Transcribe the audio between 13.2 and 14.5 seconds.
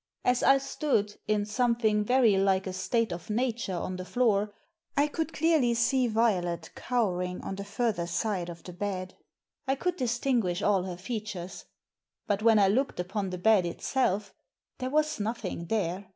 the bed itself—